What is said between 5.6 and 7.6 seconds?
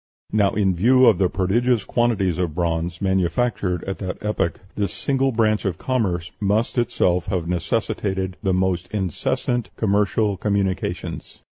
of commerce must itself have